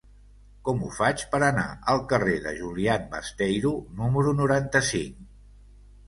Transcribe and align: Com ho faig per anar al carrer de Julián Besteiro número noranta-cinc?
Com 0.67 0.79
ho 0.83 0.87
faig 0.99 1.23
per 1.33 1.39
anar 1.47 1.65
al 1.91 1.99
carrer 2.13 2.37
de 2.45 2.53
Julián 2.61 3.05
Besteiro 3.11 3.73
número 3.99 4.33
noranta-cinc? 4.39 5.21